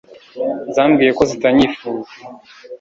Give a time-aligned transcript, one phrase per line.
[0.75, 2.13] zambwiye ko zitanyifuza